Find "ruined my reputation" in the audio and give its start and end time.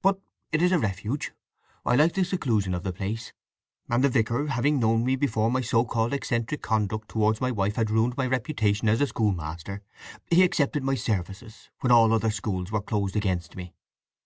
7.90-8.88